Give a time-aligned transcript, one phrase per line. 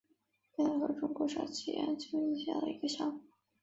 [0.55, 3.21] 坝河乡是中国陕西省安康市汉滨区下辖的一个乡。